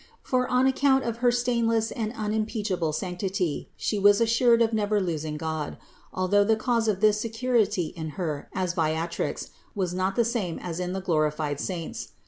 [0.23, 5.37] For on account of her stainless and unimpeachable sanctity She was assured of never losing
[5.37, 5.77] God;
[6.11, 10.79] although the cause of this security in Her as Viatrix was not the same as
[10.79, 12.13] in the glorified saints.